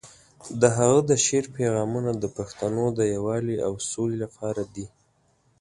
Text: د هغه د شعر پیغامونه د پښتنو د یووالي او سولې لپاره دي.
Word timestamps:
د 0.61 0.63
هغه 0.77 0.99
د 1.09 1.11
شعر 1.25 1.45
پیغامونه 1.57 2.11
د 2.15 2.25
پښتنو 2.37 2.85
د 2.97 2.99
یووالي 3.15 3.57
او 3.67 3.73
سولې 3.91 4.17
لپاره 4.25 4.61
دي. 4.73 4.85